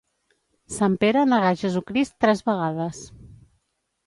Sant 0.77 0.95
Pere 1.03 1.25
negà 1.33 1.51
Jesucrist 1.65 2.17
tres 2.27 2.43
vegades. 2.49 3.05